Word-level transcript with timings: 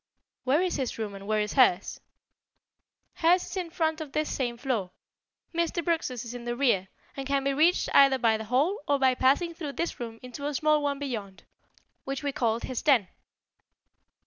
"Where 0.45 0.63
is 0.63 0.77
his 0.77 0.97
room 0.97 1.13
and 1.13 1.27
where 1.27 1.39
is 1.41 1.53
hers?" 1.53 1.99
"Hers 3.13 3.45
is 3.45 3.55
in 3.55 3.69
front 3.69 4.01
on 4.01 4.09
this 4.09 4.33
same 4.33 4.57
floor. 4.57 4.89
Mr. 5.53 5.85
Brooks's 5.85 6.25
is 6.25 6.33
in 6.33 6.43
the 6.45 6.55
rear, 6.55 6.87
and 7.15 7.27
can 7.27 7.43
be 7.43 7.53
reached 7.53 7.87
either 7.93 8.17
by 8.17 8.37
the 8.37 8.45
hall 8.45 8.79
or 8.87 8.97
by 8.97 9.13
passing 9.13 9.53
through 9.53 9.73
this 9.73 9.99
room 9.99 10.19
into 10.23 10.47
a 10.47 10.55
small 10.55 10.81
one 10.81 10.97
beyond, 10.97 11.43
which 12.03 12.23
we 12.23 12.31
called 12.31 12.63
his 12.63 12.81
den." 12.81 13.09